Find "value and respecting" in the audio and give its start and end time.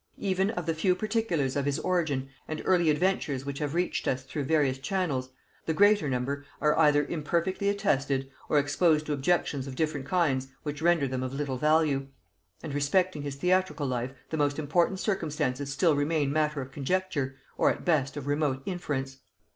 11.59-13.21